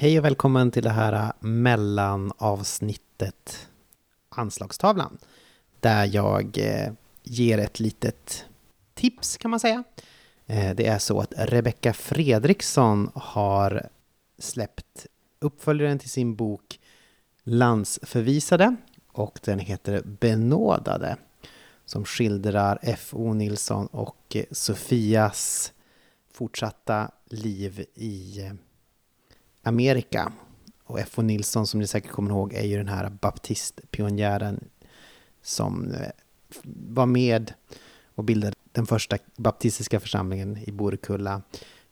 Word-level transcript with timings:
Hej 0.00 0.18
och 0.18 0.24
välkommen 0.24 0.70
till 0.70 0.82
det 0.82 0.90
här 0.90 1.32
mellanavsnittet 1.40 3.68
Anslagstavlan. 4.28 5.18
Där 5.80 6.10
jag 6.14 6.58
eh, 6.58 6.92
ger 7.22 7.58
ett 7.58 7.80
litet 7.80 8.44
tips 8.94 9.36
kan 9.36 9.50
man 9.50 9.60
säga. 9.60 9.84
Eh, 10.46 10.74
det 10.74 10.86
är 10.86 10.98
så 10.98 11.20
att 11.20 11.32
Rebecka 11.36 11.92
Fredriksson 11.92 13.10
har 13.14 13.88
släppt 14.38 15.06
uppföljaren 15.40 15.98
till 15.98 16.10
sin 16.10 16.36
bok 16.36 16.80
Landsförvisade 17.42 18.76
och 19.12 19.40
den 19.44 19.58
heter 19.58 20.02
Benådade 20.02 21.16
som 21.84 22.04
skildrar 22.04 22.78
F.O. 22.82 23.34
Nilsson 23.34 23.86
och 23.86 24.36
Sofias 24.50 25.72
fortsatta 26.32 27.10
liv 27.30 27.84
i 27.94 28.40
eh, 28.40 28.52
Amerika. 29.62 30.32
Och 30.84 31.00
F.O. 31.00 31.22
Nilsson 31.22 31.66
som 31.66 31.80
ni 31.80 31.86
säkert 31.86 32.10
kommer 32.10 32.30
ihåg 32.30 32.54
är 32.54 32.64
ju 32.64 32.76
den 32.76 32.88
här 32.88 33.10
baptistpionjären 33.10 34.64
som 35.42 35.92
eh, 35.92 36.10
var 36.88 37.06
med 37.06 37.52
och 38.14 38.24
bildade 38.24 38.54
den 38.72 38.86
första 38.86 39.18
baptistiska 39.36 40.00
församlingen 40.00 40.56
i 40.56 40.72
Borekulla, 40.72 41.42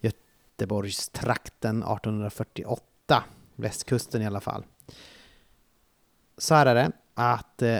Göteborgstrakten 0.00 1.82
1848, 1.82 3.24
västkusten 3.56 4.22
i 4.22 4.26
alla 4.26 4.40
fall. 4.40 4.64
Så 6.38 6.54
här 6.54 6.66
är 6.66 6.74
det 6.74 6.92
att 7.14 7.62
eh, 7.62 7.78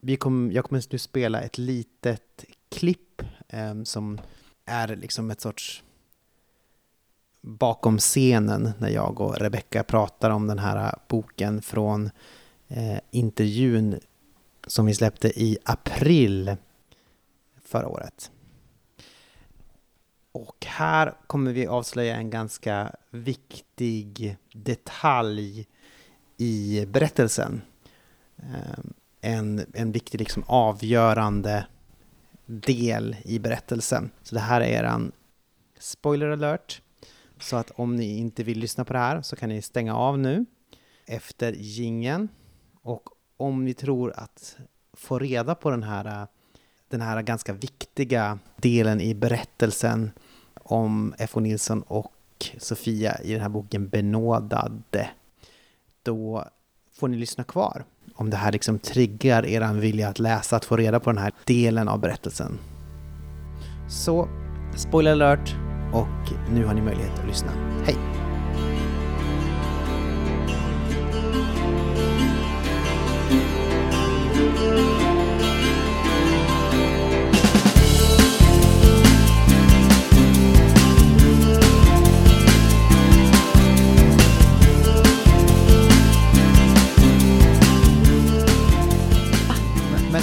vi 0.00 0.16
kom, 0.16 0.52
jag 0.52 0.64
kommer 0.64 0.84
nu 0.90 0.98
spela 0.98 1.40
ett 1.40 1.58
litet 1.58 2.44
klipp 2.68 3.22
eh, 3.48 3.82
som 3.82 4.20
är 4.64 4.96
liksom 4.96 5.30
ett 5.30 5.40
sorts 5.40 5.82
bakom 7.40 7.98
scenen 7.98 8.72
när 8.78 8.88
jag 8.88 9.20
och 9.20 9.38
Rebecka 9.38 9.82
pratar 9.82 10.30
om 10.30 10.46
den 10.46 10.58
här 10.58 10.98
boken 11.08 11.62
från 11.62 12.10
eh, 12.68 12.98
intervjun 13.10 14.00
som 14.66 14.86
vi 14.86 14.94
släppte 14.94 15.28
i 15.42 15.58
april 15.64 16.56
förra 17.64 17.88
året. 17.88 18.30
Och 20.32 20.66
här 20.66 21.14
kommer 21.26 21.52
vi 21.52 21.66
avslöja 21.66 22.16
en 22.16 22.30
ganska 22.30 22.94
viktig 23.10 24.36
detalj 24.52 25.66
i 26.36 26.86
berättelsen. 26.86 27.62
Eh, 28.36 28.78
en, 29.20 29.66
en 29.74 29.92
viktig 29.92 30.18
liksom 30.18 30.44
avgörande 30.46 31.66
del 32.46 33.16
i 33.24 33.38
berättelsen. 33.38 34.10
Så 34.22 34.34
det 34.34 34.40
här 34.40 34.60
är 34.60 34.84
en 34.84 35.12
spoiler 35.78 36.28
alert. 36.28 36.82
Så 37.40 37.56
att 37.56 37.70
om 37.70 37.96
ni 37.96 38.18
inte 38.18 38.42
vill 38.42 38.58
lyssna 38.58 38.84
på 38.84 38.92
det 38.92 38.98
här 38.98 39.22
så 39.22 39.36
kan 39.36 39.48
ni 39.48 39.62
stänga 39.62 39.96
av 39.96 40.18
nu 40.18 40.46
efter 41.06 41.52
gingen. 41.52 42.28
Och 42.82 43.08
om 43.36 43.64
ni 43.64 43.74
tror 43.74 44.12
att 44.16 44.56
få 44.92 45.18
reda 45.18 45.54
på 45.54 45.70
den 45.70 45.82
här, 45.82 46.26
den 46.88 47.00
här 47.00 47.22
ganska 47.22 47.52
viktiga 47.52 48.38
delen 48.56 49.00
i 49.00 49.14
berättelsen 49.14 50.10
om 50.54 51.14
F.O. 51.18 51.40
Nilsson 51.40 51.82
och 51.82 52.12
Sofia 52.58 53.20
i 53.22 53.32
den 53.32 53.40
här 53.40 53.48
boken 53.48 53.88
Benådade, 53.88 55.10
då 56.02 56.44
får 56.92 57.08
ni 57.08 57.16
lyssna 57.16 57.44
kvar. 57.44 57.84
Om 58.14 58.30
det 58.30 58.36
här 58.36 58.52
liksom 58.52 58.78
triggar 58.78 59.46
er 59.46 59.72
vilja 59.72 60.08
att 60.08 60.18
läsa, 60.18 60.56
att 60.56 60.64
få 60.64 60.76
reda 60.76 61.00
på 61.00 61.10
den 61.10 61.22
här 61.22 61.32
delen 61.44 61.88
av 61.88 62.00
berättelsen. 62.00 62.58
Så, 63.88 64.28
spoiler 64.76 65.12
alert, 65.12 65.69
och 65.92 66.32
nu 66.52 66.64
har 66.64 66.74
ni 66.74 66.80
möjlighet 66.80 67.18
att 67.18 67.26
lyssna. 67.26 67.52
Hej! 67.86 67.96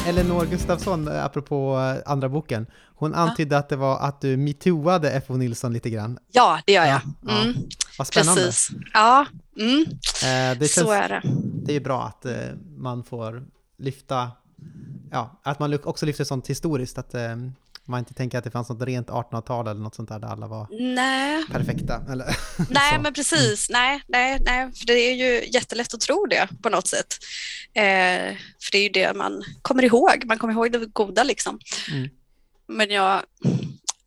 Elinor 0.05 0.45
Gustafsson, 0.45 1.07
eh, 1.07 1.25
apropå 1.25 1.79
eh, 1.79 2.11
andra 2.11 2.29
boken, 2.29 2.65
hon 2.95 3.13
antydde 3.13 3.55
ja. 3.55 3.59
att 3.59 3.69
det 3.69 3.75
var 3.75 3.99
att 3.99 4.21
du 4.21 4.37
metooade 4.37 5.11
F.O. 5.11 5.37
Nilsson 5.37 5.73
lite 5.73 5.89
grann. 5.89 6.19
Ja, 6.31 6.59
det 6.65 6.73
gör 6.73 6.85
jag. 6.85 7.01
Mm. 7.29 7.53
Ja. 7.55 7.61
Vad 7.97 8.07
spännande. 8.07 8.41
Precis. 8.41 8.69
Ja, 8.93 9.25
mm. 9.59 9.85
eh, 10.23 10.59
det 10.59 10.71
känns, 10.71 10.87
så 10.87 10.91
är 10.91 11.09
det. 11.09 11.21
Det 11.65 11.75
är 11.75 11.79
bra 11.79 12.03
att 12.03 12.25
man 12.77 13.03
får 13.03 13.43
lyfta, 13.77 14.31
ja, 15.11 15.39
att 15.43 15.59
man 15.59 15.79
också 15.83 16.05
lyfter 16.05 16.23
sånt 16.23 16.49
historiskt, 16.49 16.97
att 16.97 17.15
man 17.87 17.99
inte 17.99 18.13
tänker 18.13 18.37
att 18.37 18.43
det 18.43 18.51
fanns 18.51 18.69
något 18.69 18.81
rent 18.81 19.07
1800-tal 19.07 19.67
eller 19.67 19.81
något 19.81 19.95
sånt 19.95 20.09
där 20.09 20.19
där 20.19 20.27
alla 20.27 20.47
var 20.47 20.67
nej. 20.95 21.45
perfekta. 21.51 22.01
Eller? 22.11 22.37
Nej, 22.69 22.99
men 22.99 23.13
precis. 23.13 23.69
Nej, 23.69 24.01
nej, 24.07 24.41
nej, 24.45 24.71
för 24.73 24.85
det 24.85 24.93
är 24.93 25.13
ju 25.13 25.49
jättelätt 25.49 25.93
att 25.93 26.01
tro 26.01 26.25
det 26.25 26.47
på 26.61 26.69
något 26.69 26.87
sätt. 26.87 27.17
Eh, 27.73 28.35
för 28.61 28.71
det 28.71 28.77
är 28.77 28.83
ju 28.83 28.89
det 28.89 29.13
man 29.15 29.43
kommer 29.61 29.85
ihåg. 29.85 30.23
Man 30.25 30.37
kommer 30.37 30.53
ihåg 30.53 30.71
det 30.71 30.85
goda 30.85 31.23
liksom. 31.23 31.59
Mm. 31.91 32.09
Men 32.67 32.89
jag, 32.89 33.21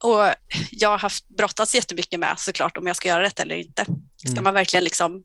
och 0.02 0.34
jag 0.70 0.88
har 0.88 0.98
haft 0.98 1.28
brottats 1.28 1.74
jättemycket 1.74 2.20
med 2.20 2.34
såklart 2.38 2.76
om 2.76 2.86
jag 2.86 2.96
ska 2.96 3.08
göra 3.08 3.22
det 3.22 3.40
eller 3.40 3.54
inte. 3.54 3.86
Ska 4.16 4.30
mm. 4.30 4.44
man 4.44 4.54
verkligen 4.54 4.84
liksom 4.84 5.22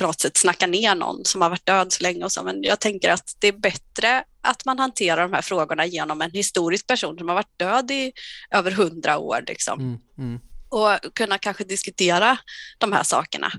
på 0.00 0.06
något 0.06 0.20
sätt 0.20 0.36
snacka 0.36 0.66
ner 0.66 0.94
någon 0.94 1.24
som 1.24 1.42
har 1.42 1.50
varit 1.50 1.66
död 1.66 1.92
så 1.92 2.02
länge 2.02 2.24
och 2.24 2.32
så, 2.32 2.42
men 2.42 2.62
jag 2.62 2.80
tänker 2.80 3.10
att 3.10 3.36
det 3.38 3.48
är 3.48 3.52
bättre 3.52 4.24
att 4.42 4.64
man 4.64 4.78
hanterar 4.78 5.22
de 5.22 5.32
här 5.32 5.42
frågorna 5.42 5.86
genom 5.86 6.22
en 6.22 6.30
historisk 6.30 6.86
person 6.86 7.18
som 7.18 7.28
har 7.28 7.34
varit 7.34 7.58
död 7.58 7.90
i 7.90 8.12
över 8.50 8.70
hundra 8.70 9.18
år. 9.18 9.44
Liksom. 9.46 9.80
Mm, 9.80 9.98
mm. 10.18 10.40
Och 10.68 11.14
kunna 11.14 11.38
kanske 11.38 11.64
diskutera 11.64 12.38
de 12.78 12.92
här 12.92 13.02
sakerna 13.02 13.52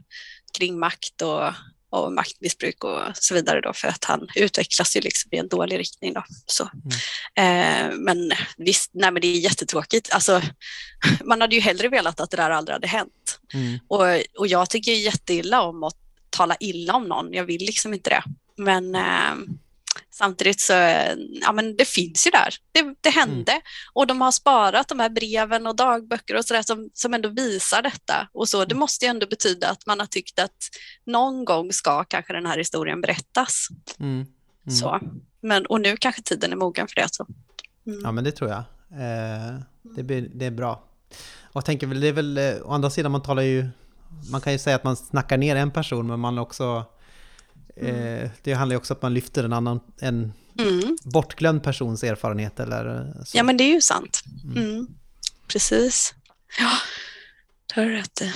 kring 0.58 0.80
makt 0.80 1.22
och, 1.22 1.54
och 1.90 2.14
maktmissbruk 2.14 2.84
och 2.84 3.00
så 3.14 3.34
vidare 3.34 3.62
då, 3.62 3.74
för 3.74 3.88
att 3.88 4.04
han 4.04 4.28
utvecklas 4.36 4.96
ju 4.96 5.02
liksom 5.02 5.30
i 5.34 5.38
en 5.38 5.48
dålig 5.48 5.80
riktning. 5.80 6.14
Då. 6.14 6.24
Så. 6.46 6.70
Mm. 6.74 7.92
Eh, 7.92 7.98
men 7.98 8.32
visst, 8.58 8.92
nej, 8.94 9.12
men 9.12 9.22
det 9.22 9.28
är 9.28 9.40
jättetråkigt. 9.40 10.14
Alltså, 10.14 10.42
man 11.26 11.42
hade 11.42 11.56
ju 11.56 11.62
hellre 11.62 11.90
velat 11.90 12.20
att 12.20 12.32
det 12.32 12.38
där 12.38 12.50
aldrig 12.50 12.74
hade 12.74 12.88
hänt. 12.88 13.40
Mm. 13.54 13.80
Och, 13.88 14.06
och 14.40 14.48
jag 14.48 14.70
tycker 14.70 14.92
jätteilla 14.92 15.62
om 15.62 15.84
att 15.84 15.98
tala 16.32 16.56
illa 16.60 16.94
om 16.94 17.04
någon. 17.04 17.34
Jag 17.34 17.44
vill 17.44 17.62
liksom 17.62 17.94
inte 17.94 18.10
det. 18.10 18.24
Men 18.58 18.96
eh, 18.96 19.56
samtidigt 20.12 20.60
så, 20.60 20.74
ja 21.42 21.52
men 21.54 21.76
det 21.76 21.88
finns 21.88 22.28
ju 22.28 22.32
där. 22.32 22.56
Det, 22.72 22.96
det 23.02 23.10
hände 23.10 23.52
mm. 23.52 23.64
och 23.94 24.08
de 24.08 24.22
har 24.22 24.32
sparat 24.32 24.88
de 24.88 25.00
här 25.00 25.10
breven 25.10 25.68
och 25.68 25.76
dagböcker 25.76 26.36
och 26.36 26.46
sådär 26.46 26.62
som, 26.62 26.90
som 26.94 27.14
ändå 27.14 27.30
visar 27.30 27.82
detta. 27.82 28.28
Och 28.34 28.50
så, 28.50 28.66
det 28.66 28.72
mm. 28.72 28.80
måste 28.80 29.06
ju 29.06 29.10
ändå 29.10 29.28
betyda 29.28 29.70
att 29.70 29.86
man 29.86 30.00
har 30.00 30.08
tyckt 30.08 30.40
att 30.40 30.70
någon 31.06 31.46
gång 31.46 31.74
ska 31.74 32.04
kanske 32.04 32.34
den 32.34 32.46
här 32.46 32.58
historien 32.58 33.02
berättas. 33.02 33.68
Mm. 34.00 34.14
Mm. 34.14 34.26
Så. 34.76 35.00
Men, 35.42 35.66
och 35.66 35.82
nu 35.82 35.98
kanske 35.98 36.22
tiden 36.22 36.52
är 36.52 36.56
mogen 36.56 36.88
för 36.88 36.96
det. 36.96 37.08
Så. 37.12 37.28
Mm. 37.88 38.00
Ja 38.04 38.12
men 38.12 38.24
det 38.24 38.32
tror 38.32 38.50
jag. 38.50 38.60
Eh, 38.92 39.60
det, 39.82 40.04
blir, 40.04 40.30
det 40.34 40.46
är 40.46 40.52
bra. 40.52 40.84
Och 41.44 41.56
jag 41.56 41.66
tänker 41.66 41.88
väl, 41.88 42.00
det 42.00 42.08
är 42.08 42.14
väl, 42.14 42.38
eh, 42.38 42.56
å 42.64 42.72
andra 42.72 42.90
sidan 42.90 43.12
man 43.12 43.22
talar 43.22 43.44
ju 43.44 43.70
man 44.32 44.42
kan 44.42 44.54
ju 44.54 44.60
säga 44.60 44.76
att 44.76 44.84
man 44.84 44.96
snackar 44.96 45.38
ner 45.38 45.56
en 45.56 45.72
person, 45.72 46.08
men 46.08 46.20
man 46.20 46.38
också... 46.38 46.86
Mm. 47.76 47.96
Eh, 47.96 48.30
det 48.42 48.54
handlar 48.54 48.74
ju 48.74 48.78
också 48.78 48.94
om 48.94 48.98
att 48.98 49.02
man 49.02 49.14
lyfter 49.14 49.44
en 49.44 49.54
annan, 49.54 49.80
en 50.00 50.34
mm. 50.60 50.98
bortglömd 51.04 51.64
persons 51.64 52.04
erfarenhet 52.04 52.60
eller 52.60 53.14
så. 53.26 53.38
Ja, 53.38 53.44
men 53.44 53.58
det 53.58 53.64
är 53.64 53.74
ju 53.74 53.82
sant. 53.82 54.24
Mm. 54.44 54.58
mm. 54.58 54.88
Precis. 55.48 56.16
Ja, 56.60 56.72
det 57.68 57.82
har 57.82 57.88
du 57.88 57.96
rätt 57.96 58.22
i. 58.22 58.32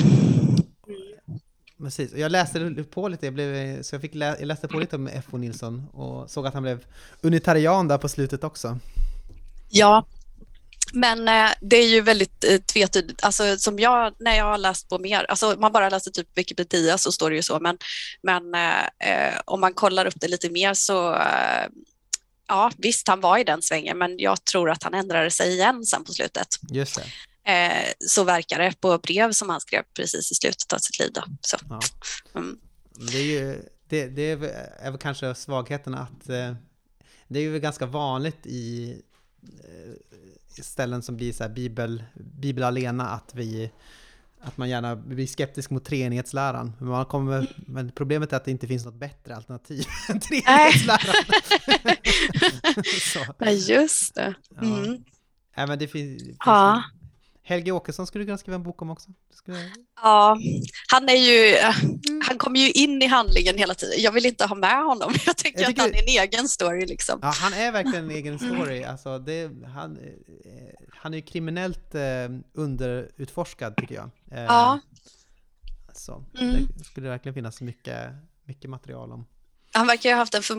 Precis, 1.78 2.14
jag 2.14 2.32
läste 2.32 2.84
på 2.92 3.08
lite, 3.08 3.26
jag 3.26 3.34
blev, 3.34 3.82
så 3.82 3.96
jag, 3.96 4.02
fick 4.02 4.16
lä, 4.16 4.36
jag 4.40 4.46
läste 4.46 4.68
på 4.68 4.80
lite 4.80 4.96
om 4.96 5.08
F.O. 5.08 5.38
Nilsson 5.38 5.88
och 5.94 6.30
såg 6.30 6.48
att 6.48 6.54
han 6.54 6.64
blev 6.64 6.86
unitarian 7.22 7.88
där 7.88 7.98
på 7.98 8.10
slutet 8.10 8.44
också. 8.44 8.80
Ja, 9.70 10.06
men 10.94 11.28
eh, 11.28 11.52
det 11.62 11.78
är 11.78 11.88
ju 11.88 12.02
väldigt 12.02 12.44
eh, 12.44 12.58
tvetydigt. 12.58 13.24
Alltså, 13.24 13.58
som 13.58 13.80
jag, 13.80 14.14
när 14.20 14.38
jag 14.38 14.46
har 14.46 14.58
läst 14.58 14.90
på 14.90 15.00
mer, 15.00 15.24
alltså, 15.24 15.56
man 15.60 15.72
bara 15.72 15.90
läser 15.90 16.12
typ 16.12 16.28
Wikipedia 16.36 16.98
så 16.98 17.12
står 17.12 17.30
det 17.30 17.36
ju 17.36 17.42
så, 17.42 17.60
men, 17.60 17.78
men 18.22 18.56
eh, 18.56 18.86
eh 19.10 19.40
om 19.46 19.62
man 19.62 19.74
kollar 19.74 20.06
upp 20.06 20.22
det 20.22 20.28
lite 20.28 20.50
mer 20.50 20.74
så 20.74 21.18
ja, 22.48 22.72
visst, 22.78 23.08
han 23.08 23.22
var 23.22 23.38
i 23.38 23.44
den 23.44 23.62
svängen, 23.62 23.98
men 23.98 24.16
jag 24.18 24.46
tror 24.46 24.70
att 24.70 24.84
han 24.84 24.94
ändrade 24.94 25.32
sig 25.32 25.54
igen 25.54 25.86
sen 25.86 26.04
på 26.04 26.14
slutet. 26.14 26.48
Just 26.72 26.98
eh, 27.46 27.92
så 28.00 28.24
verkar 28.24 28.60
det 28.60 28.82
på 28.82 28.98
brev 28.98 29.32
som 29.32 29.50
han 29.50 29.62
skrev 29.62 29.84
precis 29.94 30.32
i 30.32 30.36
slutet 30.36 30.74
av 30.74 30.78
sitt 30.78 31.00
liv. 31.00 31.12
Då. 31.14 31.24
Så. 31.42 31.58
Ja. 31.70 31.80
Mm. 32.36 32.60
Det, 33.12 33.18
är 33.18 33.24
ju, 33.24 33.62
det, 33.90 34.08
det 34.08 34.32
är 34.32 34.36
väl 34.92 34.98
kanske 34.98 35.36
svagheten 35.36 35.96
att 35.96 36.26
det 37.28 37.40
är 37.40 37.44
ju 37.44 37.60
ganska 37.60 37.86
vanligt 37.86 38.46
i 38.46 39.02
ställen 40.62 41.02
som 41.02 41.16
blir 41.16 41.34
så 41.34 41.44
här 41.44 41.50
bibel, 41.50 42.04
bibel 42.16 42.64
alena, 42.64 43.10
att 43.10 43.36
vi 43.36 43.72
att 44.42 44.58
man 44.58 44.70
gärna 44.70 44.96
blir 44.96 45.28
skeptisk 45.28 45.70
mot 45.70 45.86
treenighetsläran. 45.86 46.74
Man 46.80 47.06
kommer, 47.06 47.56
men 47.56 47.92
problemet 47.92 48.34
är 48.34 48.38
att 48.38 48.46
det 48.46 48.52
inte 48.52 48.68
finns 48.68 48.86
något 48.86 48.96
bättre 48.96 49.36
alternativ 49.36 49.86
än 50.10 50.20
treenighetsläran. 50.20 51.16
ja, 53.40 53.52
just 53.52 54.16
det. 54.16 54.34
Mm. 54.62 55.04
Ja. 55.56 55.68
Men 55.68 55.80
det 55.80 55.88
finns, 55.88 56.20
det 56.20 56.26
finns 56.26 56.38
Ja. 56.46 56.84
Helge 57.48 57.72
Åkesson 57.72 58.08
skulle 58.08 58.22
du 58.22 58.26
kunna 58.26 58.38
skriva 58.38 58.56
en 58.56 58.64
bok 58.64 58.82
om 58.82 58.90
också. 58.90 59.10
Skulle... 59.34 59.58
Ja, 60.02 60.38
han 60.92 61.10
är 61.10 61.14
ju, 61.14 61.58
han 62.24 62.38
kommer 62.38 62.60
ju 62.60 62.72
in 62.72 63.02
i 63.02 63.06
handlingen 63.06 63.58
hela 63.58 63.74
tiden. 63.74 63.96
Jag 64.02 64.12
vill 64.12 64.26
inte 64.26 64.46
ha 64.46 64.56
med 64.56 64.84
honom. 64.86 65.14
Jag 65.26 65.38
tycker, 65.38 65.60
Jag 65.60 65.64
att 65.64 65.70
tycker- 65.70 65.82
han 65.82 65.92
är 65.94 66.02
en 66.22 66.24
egen 66.30 66.50
story 66.50 66.86
liksom. 66.86 67.20
Ja, 67.22 67.28
han 67.36 67.54
är 67.54 67.72
verkligen 67.72 68.06
en 68.06 68.12
egen 68.12 68.40
story. 68.40 68.84
Alltså, 68.84 69.20
det, 69.20 69.52
han, 69.74 69.98
eh, 69.98 70.86
han 70.90 71.14
är 71.14 71.18
ju 71.18 71.22
kriminellt 71.24 71.96
eh, 71.96 72.02
underutforskad 72.54 73.76
tycker 73.78 73.96
jag. 73.96 74.10
Eh, 74.32 74.44
Ja. 74.44 74.80
Så 75.94 76.24
Mm. 76.40 76.68
det 76.78 76.84
skulle 76.84 77.10
verkligen 77.10 77.34
finnas 77.34 77.62
mycket, 77.62 78.00
mycket 78.46 78.70
material 78.70 79.12
om. 79.12 79.26
Han 79.72 79.88
verkar 79.88 80.10
ju 80.10 80.14
ha 80.16 80.20
haft 80.22 80.34
en 80.34 80.44
för, 80.44 80.56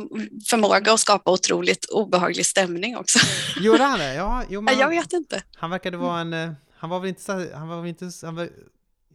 förmåga 0.49 0.93
att 0.93 1.01
skapa 1.01 1.31
otroligt 1.31 1.85
obehaglig 1.85 2.47
stämning 2.47 2.97
också. 2.97 3.19
Gjorde 3.61 3.83
han 3.83 3.99
det? 3.99 4.15
Ja, 4.15 4.43
jo, 4.49 4.61
men 4.67 4.79
Jag 4.79 4.89
vet 4.89 5.13
inte. 5.13 5.43
han 5.57 5.71
verkade 5.71 5.97
vara 5.97 6.21
en... 6.21 6.57
Han 6.87 6.91
var 6.91 7.01
väl 7.01 7.09
inte 7.09 7.23
så, 7.23 7.33
han 7.55 7.69
var 7.69 7.81
väl 7.81 7.89
inte, 7.89 8.11
han 8.23 8.35
var, 8.35 8.49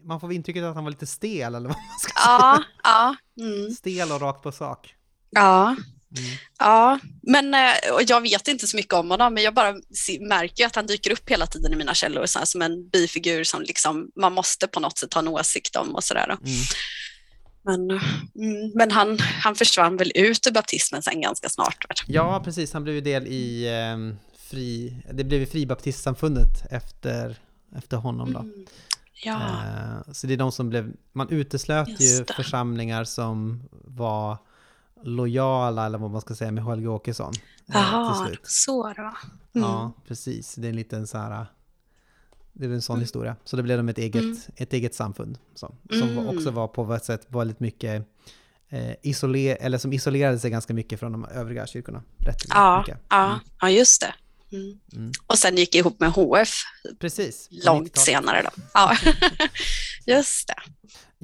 man 0.05 0.19
får 0.19 0.33
intrycket 0.33 0.63
att 0.63 0.75
han 0.75 0.83
var 0.83 0.91
lite 0.91 1.07
stel 1.07 1.55
eller 1.55 1.69
vad 1.69 1.77
man 1.77 1.99
ska 1.99 2.11
Ja, 2.15 2.63
ja, 2.83 3.15
mm, 3.39 3.63
säga. 3.63 3.75
Stel 3.75 4.11
och 4.11 4.21
rakt 4.21 4.43
på 4.43 4.51
sak. 4.51 4.95
ja. 5.29 5.75
Mm. 6.17 6.29
Ja, 6.59 6.99
men 7.21 7.53
eh, 7.53 7.93
och 7.93 8.01
jag 8.07 8.21
vet 8.21 8.47
inte 8.47 8.67
så 8.67 8.77
mycket 8.77 8.93
om 8.93 9.11
honom, 9.11 9.33
men 9.33 9.43
jag 9.43 9.53
bara 9.53 9.73
märker 10.19 10.65
att 10.65 10.75
han 10.75 10.87
dyker 10.87 11.11
upp 11.11 11.29
hela 11.29 11.45
tiden 11.47 11.73
i 11.73 11.75
mina 11.75 11.93
källor 11.93 12.25
så 12.25 12.39
här, 12.39 12.45
som 12.45 12.61
en 12.61 12.89
bifigur 12.89 13.43
som 13.43 13.61
liksom, 13.61 14.11
man 14.15 14.33
måste 14.33 14.67
på 14.67 14.79
något 14.79 14.97
sätt 14.97 15.13
ha 15.13 15.21
en 15.21 15.27
åsikt 15.27 15.75
om 15.75 15.95
och 15.95 16.03
sådär. 16.03 16.25
Mm. 16.29 16.39
Men, 17.63 17.91
mm, 17.91 18.71
men 18.75 18.91
han, 18.91 19.19
han 19.19 19.55
försvann 19.55 19.97
väl 19.97 20.11
ut 20.15 20.47
ur 20.47 20.51
baptismen 20.51 21.01
sen 21.01 21.21
ganska 21.21 21.49
snart. 21.49 21.85
väl? 21.89 22.15
Ja, 22.15 22.41
precis. 22.45 22.73
Han 22.73 22.83
blev 22.83 22.95
ju 22.95 23.01
del 23.01 23.27
i 23.27 23.67
eh, 23.67 24.17
fri... 24.49 24.95
Det 25.13 25.23
blev 25.23 25.39
ju 25.39 25.45
Fribaptistsamfundet 25.45 26.71
efter, 26.71 27.35
efter 27.75 27.97
honom 27.97 28.33
då. 28.33 28.39
Mm. 28.39 28.65
Ja, 29.23 29.39
Eh, 29.41 30.11
Så 30.13 30.27
det 30.27 30.33
är 30.33 30.37
de 30.37 30.51
som 30.51 30.69
blev, 30.69 30.93
man 31.11 31.29
uteslöt 31.29 32.01
ju 32.01 32.25
församlingar 32.35 33.03
som 33.03 33.63
var 33.71 34.37
lojala, 35.03 35.85
eller 35.85 35.97
vad 35.97 36.11
man 36.11 36.21
ska 36.21 36.35
säga, 36.35 36.51
med 36.51 36.63
Helge 36.65 36.87
Åkesson. 36.87 37.33
eh, 37.67 37.75
jaha, 37.75 38.25
slut. 38.25 38.39
så 38.43 38.83
var. 38.83 38.95
Mm. 38.97 39.13
Ja, 39.53 39.91
precis. 40.07 40.55
Det 40.55 40.67
är 40.67 40.69
en 40.69 40.75
liten 40.75 41.07
så 41.07 41.17
här, 41.17 41.45
det 42.53 42.65
är 42.65 42.69
en 42.69 42.81
sån 42.81 42.99
historia. 42.99 43.35
Så 43.43 43.55
det 43.57 43.63
blev 43.63 43.77
de 43.77 43.89
ett 43.89 43.97
eget, 43.97 44.21
Mm. 44.23 44.37
ett 44.55 44.73
eget 44.73 44.95
samfund. 44.95 45.37
Så, 45.55 45.75
som 45.89 46.09
Mm. 46.09 46.27
också 46.37 46.51
var 46.51 46.67
på 46.67 46.93
ett 46.93 47.05
sätt 47.05 47.25
väldigt 47.27 47.59
mycket 47.59 48.07
eh, 48.69 48.95
isoler, 49.01 49.57
eller 49.61 49.77
som 49.77 49.93
isolerade 49.93 50.39
sig 50.39 50.51
ganska 50.51 50.73
mycket 50.73 50.99
från 50.99 51.11
de 51.11 51.25
övriga 51.25 51.67
kyrkorna. 51.67 52.03
Rätt 52.17 52.37
Ja, 52.49 52.77
mycket. 52.79 52.97
ja, 53.09 53.25
Mm. 53.25 53.39
ja, 53.61 53.69
just 53.69 54.01
det. 54.01 54.13
Mm. 54.51 54.79
Mm. 54.93 55.11
Och 55.27 55.37
sen 55.39 55.57
gick 55.57 55.75
ihop 55.75 55.99
med 55.99 56.11
HF 56.11 56.53
Precis. 56.99 57.47
långt 57.51 57.87
90-talet. 57.87 58.05
senare. 58.05 58.41
Då. 58.41 58.49
Ja, 58.73 58.97
just 60.05 60.47
det. 60.47 60.55